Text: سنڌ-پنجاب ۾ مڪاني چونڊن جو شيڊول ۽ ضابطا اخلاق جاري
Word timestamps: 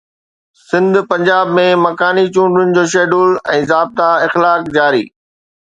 سنڌ-پنجاب 0.67 1.47
۾ 1.59 1.65
مڪاني 1.83 2.25
چونڊن 2.35 2.67
جو 2.75 2.83
شيڊول 2.93 3.31
۽ 3.59 3.61
ضابطا 3.73 4.09
اخلاق 4.29 4.61
جاري 4.79 5.05